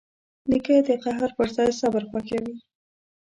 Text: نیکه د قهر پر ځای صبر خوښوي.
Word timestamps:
نیکه 0.49 0.75
د 0.87 0.89
قهر 1.03 1.29
پر 1.37 1.47
ځای 1.55 1.69
صبر 1.79 2.03
خوښوي. 2.09 2.53